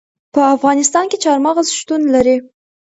په 0.33 0.41
افغانستان 0.55 1.05
کې 1.11 1.17
چار 1.23 1.37
مغز 1.45 1.67
شتون 1.79 2.01
لري. 2.15 2.37